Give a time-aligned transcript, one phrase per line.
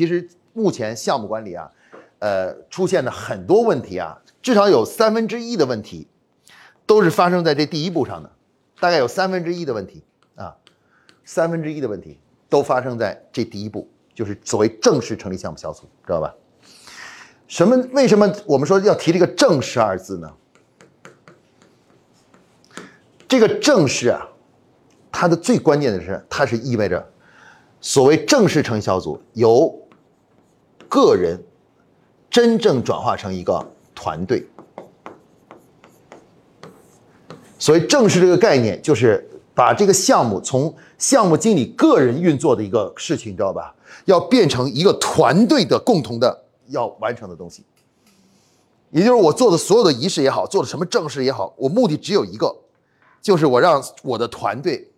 [0.00, 1.70] 其实目前项目管理啊，
[2.20, 6.08] 呃，出现的很多问题啊，至少有三分之一的问题
[6.86, 8.32] 都是发生在这第一步上的，
[8.80, 10.02] 大概有三分之一的问题
[10.36, 10.56] 啊，
[11.22, 12.18] 三分之一的问题
[12.48, 16.34] 都发生在这第一步，就是所谓正式成立项目小组，知道吧？
[17.46, 17.76] 什么？
[17.92, 20.32] 为什么我们说要提这个“正式”二字呢？
[23.28, 24.26] 这个“正式”啊，
[25.12, 27.06] 它的最关键的是，它是意味着
[27.82, 29.76] 所谓正式成立小组由
[30.90, 31.42] 个人
[32.28, 34.46] 真正转化成一个团队。
[37.58, 43.74] 所以正式这个概念，就是把这个项目从项目经理个人运作的一个事情，你知道吧？
[44.06, 47.64] 要变成一个团队的共同的要完成的东西。
[48.90, 52.52] 也就是我做的所有的仪式也好，做的什么正事也好，我目的只有一个，
[53.22, 54.90] 就是我让我的团队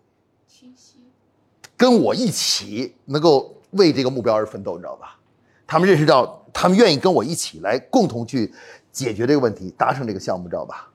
[1.75, 5.19] 跟我一起能够为这个目标而奋斗，你知道吧？
[5.65, 8.53] 他们认识到，他们愿意跟我一起来共同去
[8.91, 10.89] 解决这个问题，达成这个项目，知道吧？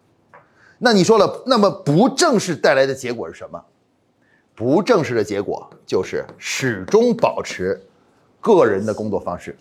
[0.78, 3.60] 那你说了，那么不正式带来的结果是什么？
[4.54, 7.80] 不正式的结果就是始终保持
[8.40, 9.56] 个人的工作方式。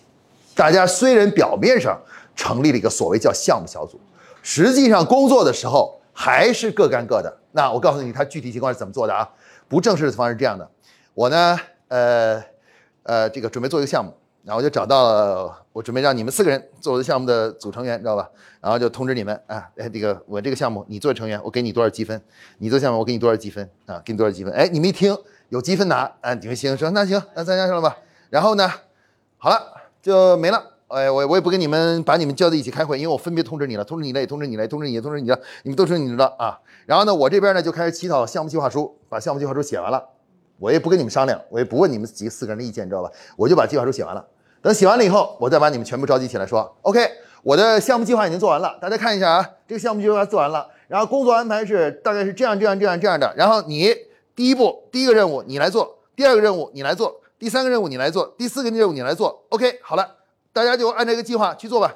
[0.56, 2.02] 大家虽然表面上
[2.36, 4.00] 成立了一个所谓叫项目小组，
[4.42, 7.38] 实际上工作的时候还是各干各的。
[7.52, 9.28] 那我告诉你，他具体情况是怎么做的啊？
[9.68, 10.68] 不正式的方式是这样的：
[11.14, 11.60] 我呢，
[11.90, 12.44] 呃，
[13.04, 14.12] 呃，这个准备做一个项目，
[14.48, 18.30] 然后我就找到，我准备让你们四个人做我的项目的组成员，知道吧？
[18.62, 22.22] 然后就通知你们啊，哎，这个我这个项目你作为成员，我给你多少积分？
[22.60, 24.02] 你做项目我给你多少积分啊？
[24.06, 24.54] 给你多少积分？
[24.54, 25.14] 哎，你们一听
[25.50, 27.98] 有积分拿，啊，你们行说那行，那参加上了吧？
[28.30, 28.72] 然后呢，
[29.38, 29.62] 好了
[30.02, 30.64] 就没了。
[30.88, 36.58] 哎，我我也不跟你们把你们叫在一起开会，因为我分别通知你了，通知你了，也通知你了，通知你，也通知你了，你们都是你的啊。
[36.86, 40.02] 然后呢，我这边呢就开始起草项目计划书，把项目计划书写完了，
[40.58, 43.12] 我也不跟你们商量，我也不问你们几四个人的意见，你知道吧？
[43.36, 44.26] 我就把计划书写完了。
[44.68, 47.00] 等写完了以后，我再把你们全部召集起来，说，OK，
[47.42, 53.34] 我的项目计划已经做完了，大家看一下啊，这个项目计划做完了，然后工作安排是大概是这样这样这样这样的。
[53.38, 53.96] 然后你
[54.36, 60.06] 第一步第一个任务你来做，第二个任务你来做，第三个任务你来做，第四个任务你来做，OK，好了。
[60.52, 61.96] 大家就按这个计划去做吧，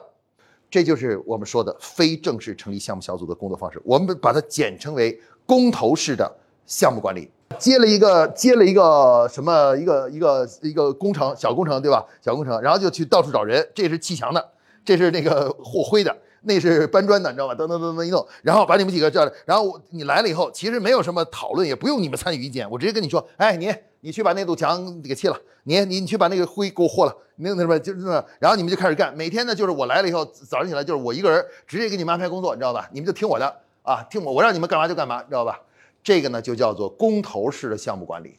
[0.69, 3.81] 这就是我们说的非正式成立项目小组的工作方式。
[3.83, 6.33] 我们把它简称为公投式的
[6.65, 7.29] 项目管理。
[7.61, 12.03] 接了一个接了一个什么一个一个一个工程小工程对吧？
[12.21, 13.65] 小工程，然后就去到处找人。
[13.75, 14.43] 这是砌墙的，
[14.83, 17.53] 这是那个和灰的，那是搬砖的，你知道吧？
[17.53, 23.71] 噔噔噔噔一弄，然后把你们几个叫来，然后你来了以后，其实没有什么讨论，也不用你们参与意见，我直接跟你说，哎你。
[24.03, 28.07] 你去把那堵墙给砌了，你你你去把那个灰给我和了，那那什么就是，
[28.39, 29.15] 然后你们就开始干。
[29.15, 32.89] 每天呢，就是我来了以后，早上起来就是我一个人直接给你们安排工作，你知道吧？
[32.91, 33.45] 你们就听我的
[33.83, 35.59] 啊，听我，我让你们干嘛就干嘛，知道吧？
[36.03, 38.37] 这个呢就叫做公投式的项目管理。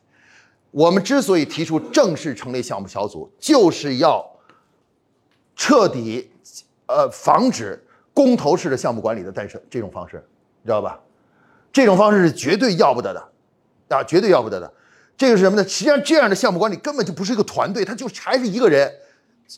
[0.70, 4.24] 我们之所以提出正式成立项目小组，就是要
[5.54, 6.30] 彻底
[6.86, 7.82] 呃防止
[8.14, 9.60] 公投式的项目管理的诞生。
[9.68, 10.16] 这种方式，
[10.62, 10.98] 你知道吧？
[11.72, 13.28] 这种方式是绝对要不得的
[13.94, 14.72] 啊，绝对要不得的。
[15.16, 15.62] 这个是什么呢？
[15.68, 18.90] 实际上，这样的项目管理根本就不是一个团队，他就还是一个人，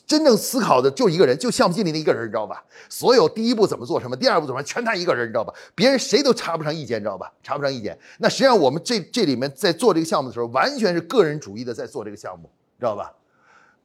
[0.07, 2.63] 真正思考的就一个人，就项目经理的一个人，你知道吧？
[2.89, 5.53] 所有第一步怎么做什么，第二步怎么全他一个人，你知道吧？
[5.73, 7.31] 别人谁都插不上意见，你知道吧？
[7.43, 7.97] 插不上意见。
[8.19, 13.13] 那实际上我们这这里面在做这个项目的时候，完全是个人主义的在做这个项目，知道吧？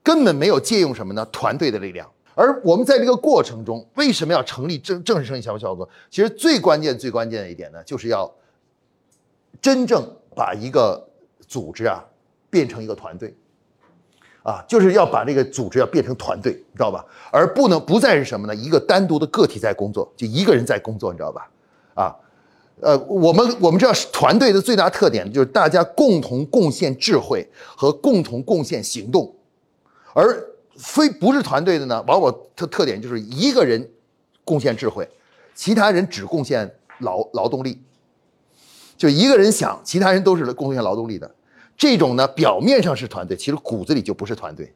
[0.03, 1.27] 根本没有借用什么呢？
[1.33, 2.11] 团队的力量。
[2.35, 5.89] 而我们在这个过程中，为什么要成立正正式成立项目小组？
[6.11, 8.33] 其实最关键、最关键的一点呢，就是要
[9.61, 11.07] 真正把一个。
[11.51, 12.05] 组织啊，
[12.49, 13.35] 变成一个团队，
[14.43, 17.05] 啊，就是要把这个组织要变成团队，你知道吧？
[17.31, 18.55] 而不能不再是什么呢？
[18.55, 21.51] 一个单独的个体在工作，就一个人在工作，你知道吧？
[21.95, 22.17] 啊，
[22.81, 27.47] 呃，我们我们知道团队的最大特点就是大家共同贡献智慧
[27.77, 29.35] 和共同贡献行动，
[30.15, 30.43] 而
[30.77, 33.87] 非不是团队的呢，往往特特点就是一个人
[34.43, 35.07] 贡献智慧，
[35.55, 37.79] 其他人只贡献劳劳动力，
[38.97, 41.31] 就一个人想，其他人都是贡献劳动力的。
[41.81, 44.71] 这种呢，表面上是团队，其实骨子里就不是团队，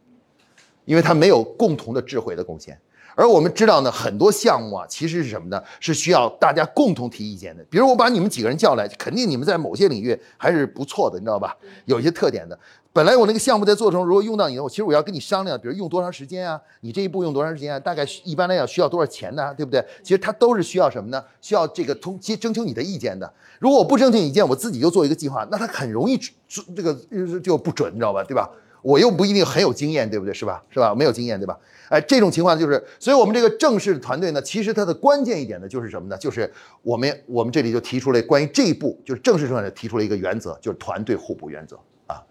[0.87, 2.81] 因为他没有共同的智慧的贡献。
[3.15, 5.63] 而我们知道呢，很多项目啊，其实是什么呢？
[5.81, 7.65] 是需要大家共同提意见的。
[7.71, 11.57] 比如我把你们几个人叫来，肯定你们在某些领域还是不错的，你知道吧？
[11.87, 12.59] 有一些特点的。
[12.93, 16.61] 本来我那个项目在做的时候，如果用到你的，我其实我要跟你商量，比如用多长时间啊？
[16.81, 17.81] 你这一步用多长时间啊？
[17.81, 19.53] 大概一般来讲需要多少钱呢？
[19.55, 19.85] 对不对？
[20.03, 21.21] 其实它都是需要什么呢？
[21.41, 23.33] 需要这个通接征求你的意见的。
[23.59, 26.17] 如果我不征求意见，我自己就做一个计划，那它很容易
[26.49, 26.95] 这个
[27.41, 28.23] 就不准，你知道吧？
[28.23, 28.49] 对吧？
[28.85, 30.35] 我又不一定很有经验，对不对？
[30.35, 30.63] 是吧？
[30.69, 30.95] 是吧？
[30.95, 31.59] 没有经验，对吧？
[31.89, 36.17] 哎，这种情况就是，所以我们这个正式团队呢，其实它的关键一点呢，就是什么呢？
[36.19, 36.53] 就是
[36.83, 42.23] 我们我们这里就提出了关于这一步，就是正式团队提出了一个原则，就是团队互补原则啊。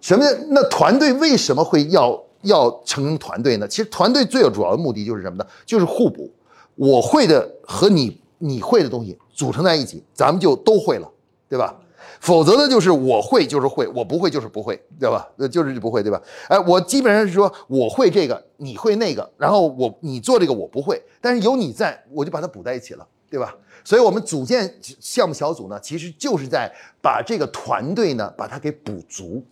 [0.00, 0.24] 什么？
[0.48, 3.68] 那团队为什么会要要成团队呢？
[3.68, 5.46] 其实团队最有主要的目的就是什么呢？
[5.64, 6.28] 就是互补。
[6.74, 11.08] 我会的和你你会的东西组成在一起，咱们就都会了，
[11.48, 11.74] 对吧？
[12.20, 15.28] 否则呢，就是我会就是会，我不会就是不会，对吧？
[15.36, 16.20] 呃，就是不会，对吧？
[16.48, 23.54] 哎，我基本上是说我会这个，你会那个，然后我你做这个我不会，但是有你在，我就把它补在一起了，对吧？
[23.84, 29.44] 所以我们组建项目小组呢，其实就是在把这个团队呢，把它给补足。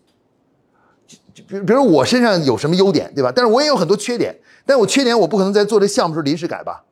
[1.07, 3.31] 就就比如比如我身上有什么优点，对吧？
[3.35, 4.35] 但是我也有很多缺点，
[4.65, 6.83] 但我缺点我不可能在做这项目时候临时改吧，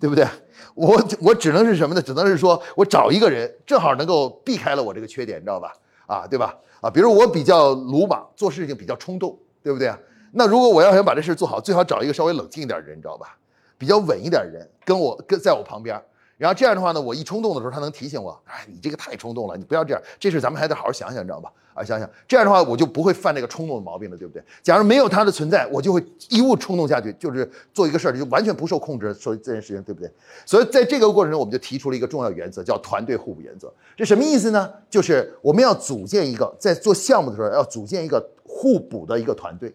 [0.00, 0.26] 对不对？
[0.74, 2.00] 我我只能是什么呢？
[2.00, 5.72] 只能是说我找一个人，正好能够避开了我这个缺点，你知道吧？
[6.06, 6.54] 啊，对吧？
[6.80, 9.92] 啊，比如我比较鲁莽，做事情比较冲动，对不对？
[10.32, 13.36] 那如果我要想把这事做好，最好找一个稍微冷静一点的人，你知道吧？
[13.76, 16.00] 比较稳一点的人，跟我跟在我旁边。
[16.42, 21.52] 然后这样的话呢，我一冲动的时候，他能提醒我，哎，你这个太冲动了，你不要这样，这事咱们还得好好想想，你知道吧？
[21.72, 24.42] 啊，想想这样的话，我就不会犯这个冲动的毛病了，对不对？
[24.60, 30.10] 假如没有他的存在，我就会一误冲动下去，就是做一个事儿就完全不受控制，说这件事情，对不对？
[30.44, 33.72] 所以在这个过程中，我们就提出了一个重要原则，叫团队互补原则。
[33.96, 34.68] 这什么意思呢？
[34.90, 39.72] 就是我们要组建一个，在做项目的时候要组建一个互补的一个团队，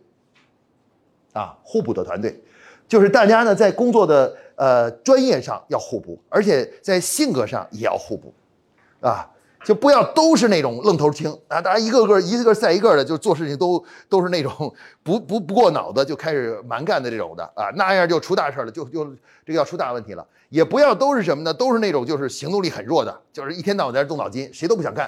[1.31, 2.43] 啊，互补的团队，
[2.87, 4.35] 就是大家呢在工作的。
[4.57, 8.33] 呃，专业上要互补，而且在性格上也要互补，
[9.01, 9.29] 啊，
[9.63, 14.73] 就不要都是那种愣头青啊，大家一个个一个个赛一个的，就做事情都都是那种
[15.03, 19.05] 不不不过脑子就开始蛮干的这种的啊，那样就出大事了，就就
[19.45, 20.25] 这个要出大问题了。
[20.49, 21.53] 也不要都是什么呢？
[21.53, 25.07] 都是那种就是行动力很弱的，就是一天到晚在这动脑筋，谁都不想干，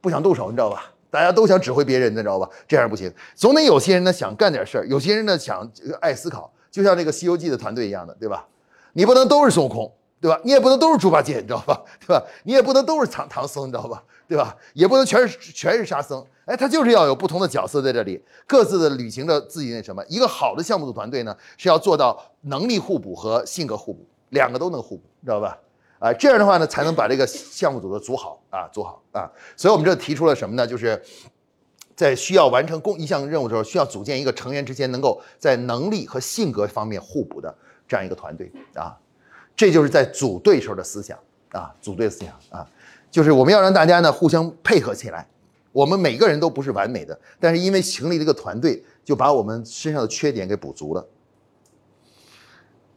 [0.00, 0.92] 不想动手，你知道吧？
[1.10, 2.48] 大家都想指挥别人，你知道吧？
[2.68, 5.68] 这样不行，总得有些人呢想干点事儿，有些人呢想
[6.00, 8.46] 爱思考，就像这个《西游记》的团队一样的，对吧？
[8.92, 9.90] 你不能都是孙悟空，
[10.20, 10.38] 对吧？
[10.44, 11.82] 你也不能都是猪八戒，你知道吧？
[12.06, 12.22] 对吧？
[12.42, 14.04] 你也不能都是唐唐僧，你知道吧？
[14.28, 14.54] 对吧？
[14.74, 16.22] 也不能全是全是沙僧。
[16.44, 20.04] 哎，他就是要有不同的角色在这里，各自的履行着自己那什么。
[20.06, 25.56] 一个好的项目组团队呢，是要做到能力互补和性格互补，两个都能互补，知道吧？
[25.98, 29.24] 啊，这样的话呢，才能把这个项目组的组好啊，组好啊。
[29.56, 30.66] 所以我们这提出了什么呢？
[30.66, 31.02] 就是
[31.96, 37.52] 在需要完成共一项任务的时候，需要组建一个成员之间能够在能力和性格方面互补的。
[37.88, 38.98] 这样一个团队啊，
[39.54, 41.16] 这就是在组队时候的思想
[41.52, 42.68] 啊，组队思想啊，
[43.10, 45.26] 就是我们要让大家呢互相配合起来。
[45.70, 51.06] 我们每个人都不是完美的，但是因为成立这个团队，就把我们身上的缺点给补足了。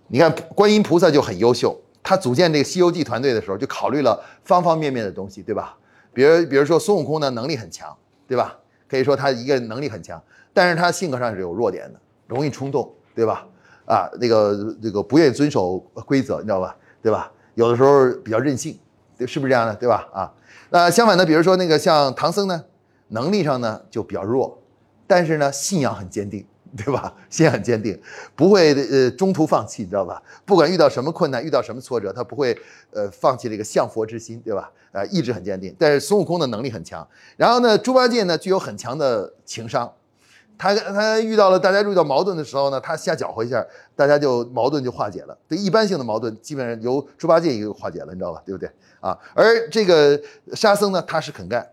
[0.08, 5.78] 你看观音菩萨就很优秀，他组建这个《西游记》团队的时候，就考虑了方方面面的东西，对吧？
[6.12, 7.96] 比如，比如说孙悟空呢，能力很强，
[8.28, 8.59] 对吧？
[8.90, 10.22] 可以说他一个人能力很强，
[10.54, 13.46] 但是他性格上是有弱点的，容易冲动，对吧？
[13.86, 16.76] 啊，那个这个不愿意遵守规则，你知道吧？
[17.02, 17.32] 对吧？
[17.56, 18.78] 有的时候比较任性，
[19.18, 19.76] 对是不是这样的？
[19.76, 20.08] 对吧？
[20.14, 20.34] 啊，
[20.70, 22.64] 那相反呢，比如说那个像唐僧呢，
[23.10, 24.62] 能力上呢就比较弱，
[25.08, 26.46] 但是呢信仰很坚定，
[26.78, 27.14] 对吧？
[27.30, 28.00] 心很坚定，
[28.36, 30.22] 不会呃中途放弃，你知道吧？
[30.46, 32.58] 不管遇到什么困难，遇到什么挫折，他不会
[32.92, 34.72] 呃放弃这个向佛之心，对吧？
[34.92, 35.76] 呃，意志很坚定。
[35.78, 37.08] 但是孙悟空的能力很强，
[37.38, 39.92] 然后呢，猪八戒呢具有很强的情商。
[40.58, 43.66] 他他遇到了大家遇到矛盾的时候呢，他瞎搅和一下，
[43.96, 45.38] 大家就矛盾就化解了。
[45.48, 48.42] 对一般性的矛盾，基本上由猪八戒一个化解了，你知道吧？
[48.46, 48.70] 对不对
[49.00, 49.18] 啊？
[49.34, 50.20] 而这个
[50.54, 51.68] 沙僧呢，他是肯干，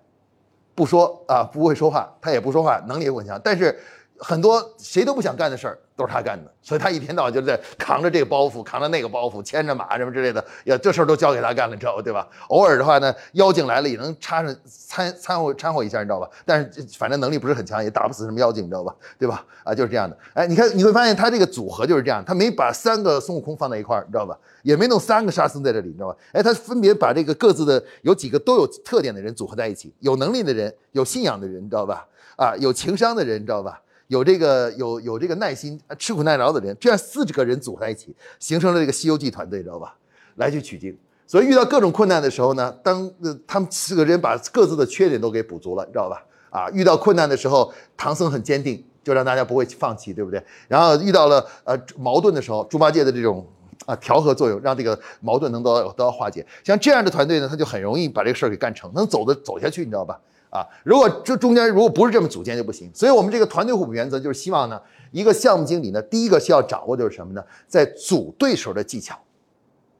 [0.74, 3.78] 不说啊，不会说话，他也不说话，能力也很强，但是。
[4.18, 12.02] 很多谁都不想干的事儿都是他干的，所以他一天到晚就在扛着这个包袱，扛着那个包袱，牵着马什么之类的，呀，这事儿都交给他干了，你知道吧？
[12.02, 12.28] 对吧？
[12.48, 16.28] 偶尔的话呢，妖精来了也能插上掺掺和掺和一下，你知道吧？
[16.44, 18.94] 但是反正能力不是很强，也打不死什么妖精，你知道吧？
[19.18, 19.44] 对吧？
[19.64, 20.16] 啊，就是这样的。
[20.34, 24.38] 哎，你看你会发现他这个组合就是这样，他没把三个孙悟空放在一块儿，你知道吧？
[24.62, 26.16] 也没弄三个沙僧在这里，你知道吧？
[26.32, 32.06] 哎，他分别把这个各自的有几个都有特点的人组合在一起，有能力的人，有信仰的人，你知道吧？
[32.36, 33.80] 啊，有情商的人，你知道吧？
[34.08, 39.96] 有这个有有这个耐心、吃苦耐劳的人，这样四十个人组合在一起，形成了这个《西游记》团队，知道吧？
[40.36, 40.96] 来去取经。
[41.26, 46.22] 所以遇到各种困难的时候呢，当呃他们四个人把各自的缺点都给补足了，你知道吧？
[46.50, 50.40] 啊，遇到困难的时候，唐僧很坚定，就让大家不会放弃，对不对？
[50.68, 53.44] 然后遇到了呃矛盾的时候，猪八戒的这种
[53.86, 56.46] 啊调和作用，让这个矛盾能得到得到化解。
[56.62, 60.16] 像这样的团队呢，他就很容易把这个事儿给干成，能走的走下去，你知道吧？
[60.56, 67.44] 啊，如果这中间如果不是这么组建就不行，所以我们这个团队互补原则就是希望呢，一个项目经理呢，第一个需要掌握的是什么呢？
[67.68, 69.18] 在组队时候的技巧，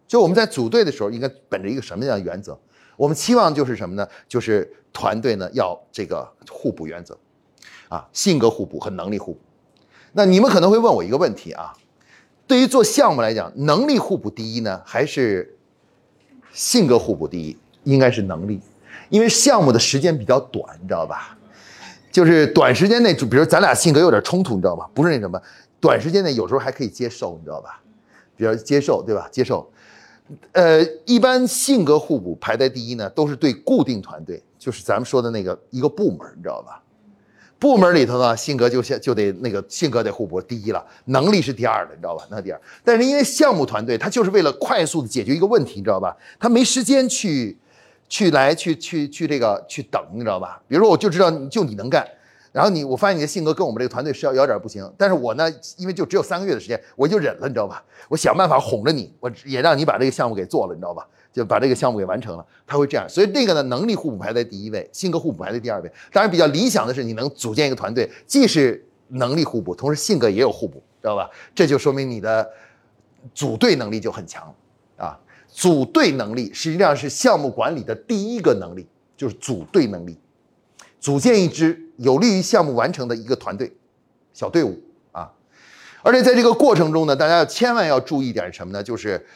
[0.08, 2.58] 就我们在组队的时候应该本着一个什么样的原则？
[2.96, 4.08] 我们期望就是什么呢？
[4.26, 7.18] 就是团队呢要这个互补原则，
[7.90, 9.40] 啊，性格互补和能力互补。
[10.12, 11.74] 那你们可能会问我一个问题啊，
[12.46, 15.54] 对于做项目来讲，能力互补第一呢，还是
[16.54, 17.54] 性格互补第一？
[17.84, 18.58] 应该是能力。
[19.08, 21.36] 因为项目的时间比较短，你知道吧？
[22.10, 24.88] 就是短时间内，就比如咱俩性格有点冲突，你知道吧？
[24.94, 25.40] 不是那什么，
[25.80, 27.80] 短时间内有时候还可以接受，你知道吧？
[28.36, 29.28] 比如接受，对吧？
[29.30, 29.70] 接受。
[30.52, 36.82] 呃，一般性格互补排在第一呢，都是对固定团队，就是咱们说的那个一个部门，你知道吧？
[37.58, 42.24] 部门里头呢，性格就先就得那个性格得互补第一了，能力是第二的，你知道吧？
[42.30, 42.60] 那第二。
[42.82, 46.16] 但是因为项目团队，他就是为了快速的解决一个问题，你知道吧？
[46.38, 47.56] 他没时间去
[48.08, 50.60] 去来去去去这个去等，你知道吧？
[50.68, 52.06] 比如说我就知道就你能干，
[52.52, 57.82] 然后你我发现你的性格跟我们这个团队是要有点不行，但是我呢，因为就只有三个月的时间，我就忍了，你知道吧？
[58.08, 61.06] 我想办法哄着你，我也让你把这个项目给做了，你知道吧？
[61.32, 65.92] 就把这个项目给完成了，他会这样，所以那个呢，能力互补排在第一位，性格互补排在第二位。
[66.10, 71.28] 当然，比较理想的是你能组建一个团队，既是能力互补，同时性格也有互补，知道吧？
[71.54, 72.48] 这就说明你的
[73.34, 74.50] 组队能力就很强
[74.96, 75.18] 啊。
[75.56, 78.86] 组队能力实际上是项目管理的第一个能力，
[79.16, 80.18] 就是组队能力，
[81.00, 83.74] 组建一支有利于项目完成的一个团队、
[84.34, 84.78] 小队伍
[85.12, 85.32] 啊。
[86.02, 88.82] 而且在这个过程中呢，大家要千万要注意点什么呢？
[88.82, 89.26] 就是。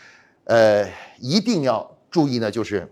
[0.44, 0.84] 呃，
[1.20, 2.90] 一定要注意呢，就是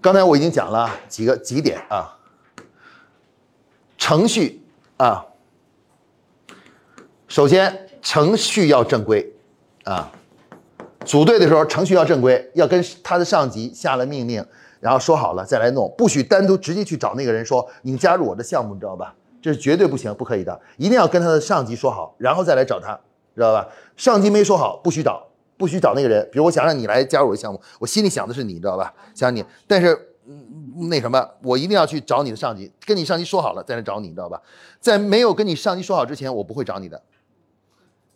[0.00, 2.18] 刚才我已经讲了几个几点啊，
[3.96, 4.60] 程序
[4.96, 5.24] 啊，
[7.28, 9.31] 首先程序要正规
[9.84, 10.10] 啊，
[11.04, 14.44] 组队的时候程序要正规，要跟他的上级下了命令，
[14.80, 19.14] 然后说好了再来弄，不许单独直接去找那个人说你加入我的项目，你知道吧？
[19.40, 22.98] 这是绝对不行，不可以的，一定要跟他的上级说好，然后再来找他。
[23.34, 23.66] 知道吧？
[23.96, 26.22] 上级没说好，不许找，不许找那个人。
[26.30, 28.92] 比如我想让你来加入我的项目，我心里想的是你，知道吧？
[29.14, 29.98] 想你，但是
[30.28, 34.38] 嗯那什么，我一定要去找你的上级，跟你上级说好了再来找你，知道吧？
[34.80, 37.02] 在没有跟你上级说好之前，我不会找你的，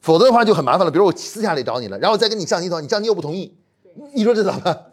[0.00, 0.90] 否则的话就很麻烦了。
[0.90, 3.56] 比如我私下里找你了，然后再跟你上级说，你上级又不同意，
[4.14, 4.84] 你说这怎么办？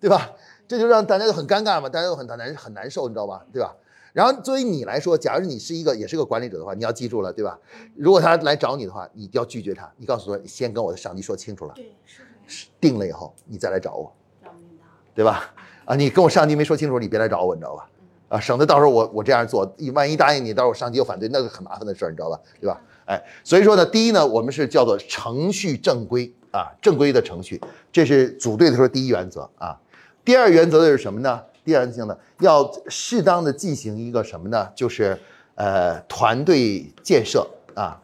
[0.00, 0.32] 对吧？
[0.68, 3.44] 这就让大家都很尴尬嘛，大家都很难很难受，你知道吧？
[3.52, 3.74] 对吧？
[4.12, 7.58] 然后作为你来说，假如你是一个也是个管理者的话，你要记住了，对吧？
[7.94, 11.94] 如果他来找你的话，你要拒绝他，你告诉他，你先跟我的上级说清楚了，对，
[12.46, 14.12] 是定了以后你再来找我，
[15.14, 15.54] 对吧？
[15.84, 17.88] 啊，你跟我上级没说清楚，你别来找我，你知道吧？
[18.28, 22.40] 啊，省得到时候我我这样做，万一答应你，到时候上级又反对，那个很麻烦的事儿，你知道吧？
[22.60, 22.80] 对吧？
[23.06, 27.60] 哎，所以说呢，第一呢，我们是叫做程序正规啊，正规的程序，
[27.90, 29.76] 这是组队的时候第一原则啊。
[30.24, 31.40] 第二原则的是什么呢？
[31.64, 34.68] 第二性呢，要适当的进行一个什么呢？
[34.74, 35.18] 就是
[35.54, 38.00] 呃团队建设啊，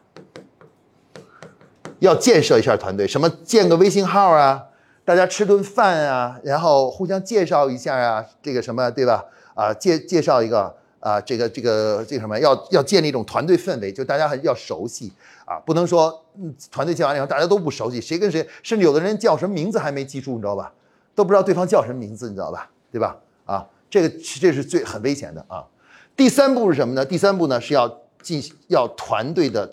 [1.99, 4.65] 要建设一下团队，什么建个微信号啊，
[5.05, 9.25] 大家吃顿饭啊，然后互相介绍一下啊，这个什么对吧？
[9.55, 15.13] 啊介介绍一个啊，这个这个这个什么，要要建立一种团队氛围，就大家还要熟悉
[15.45, 20.73] 啊，不能说嗯团队建完以后大家都不熟悉，谁跟谁，甚至有的人叫什么名字还没记住，你知道吧？
[21.15, 22.71] 都不知道对方叫什么名字，你知道吧？
[22.93, 23.17] 对吧？
[23.45, 25.67] 啊，这个这是最很危险的啊。
[26.15, 27.05] 第三步是什么呢？
[27.05, 27.89] 第三步呢是要
[28.23, 29.69] 进行要团队的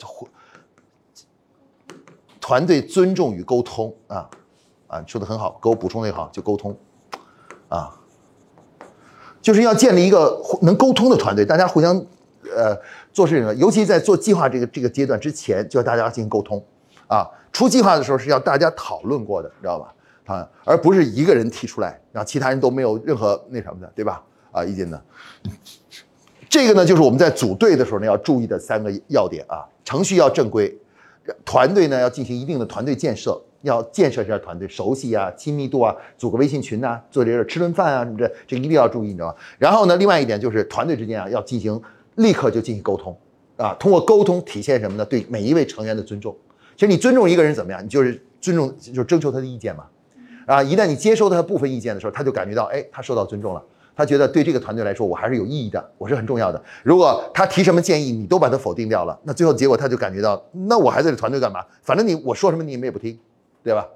[2.42, 4.28] 团队尊重与沟通啊
[4.88, 6.76] 啊，说的很好，给我补充的好，就沟通
[7.68, 7.99] 啊，
[9.42, 11.96] 就是要建立一个能沟通的团队，大家互相
[12.56, 12.78] 呃
[13.12, 16.64] 做事情，尤其在做计划这个这个阶段之前，就要大家进行沟通
[17.08, 17.28] 啊。
[17.52, 19.94] 出计划的时候是要大家讨论过的，你知道吧？
[20.26, 24.22] 啊，而不是一个人提出来，然后其他人都没有任何那什么的，对吧？
[24.52, 25.02] 啊，意见呢。
[26.48, 29.66] 这个呢，就是我们在组队的时候呢要注意的三个要点啊。
[29.84, 30.78] 程序要正规，
[31.44, 39.36] 团队呢要进行一定的团队建设，要建设一下团队，熟悉啊，亲密度啊，组个微信群呐，做这个吃顿饭啊什么的，这一定要注意，你知道吧？
[39.58, 41.82] 然后呢，另外一点就是团队之间啊要进行
[42.16, 43.18] 立刻就进行沟通
[43.58, 45.06] 啊，通过沟通体现什么呢？
[45.06, 46.36] 对每一位成员的尊重。
[46.76, 47.84] 其实你尊重一个人怎么样？
[47.84, 49.84] 你就是尊重，就是征求他的意见嘛。
[50.46, 53.62] 啊，一旦你接收他部分意见的时候，他就感觉到，哎，他受到尊重了，
[53.96, 56.60] 他觉得对这个团队来说，我还是有意义的，我是很重要的。
[56.82, 61.64] 如果他提什么建议，你都把他否定掉了，那最后结果他就感觉到，那我还在这团队干嘛？
[61.84, 63.16] 反正你我说什么你们也不听，
[63.64, 63.88] 对吧？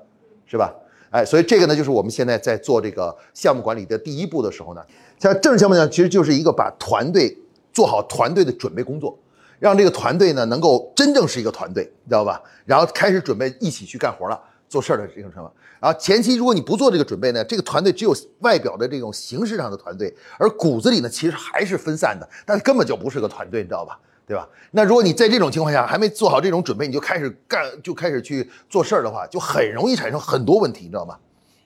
[0.45, 0.73] 是吧？
[1.09, 4.81] 哎，所以这个呢，就是我们现在在做这个项目管理的第一步的时候呢，
[5.19, 7.37] 像正式项目呢，其实就是一个把团队
[7.71, 9.17] 做好团队的准备工作，
[9.59, 12.41] 让这个团队呢能够真正是一个团队，你知道吧？
[12.65, 14.39] 然后开始准备一起去干活了。
[14.67, 15.51] 做事儿的这种什么？
[15.79, 23.99] 然后前期如果你不做这个准备呢，这个团队只有外表的这种形式上的团队，而骨子里呢其实还是分散的，但是根本就不是个团队，你知道吧？
[24.25, 24.47] 对吧？
[24.71, 31.17] 那如果你在这种情况下还没做好这种准备，你就开始干，就开始去做事儿的话，就很容易产生很多问题，你知道吗？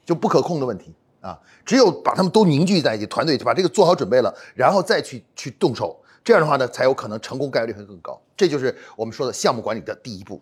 [0.06, 1.38] 就不可控的问题啊！
[1.66, 8.20] 只有把他们都凝聚在一起，团队就把这个做好准备了，然后再去去动手，这样的话呢，才有可能成功概率会更高。
[8.36, 10.42] 这就是我们说的项目管理的第一步。